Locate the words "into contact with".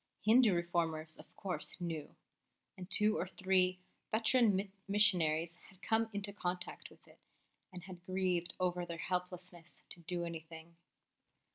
6.11-7.07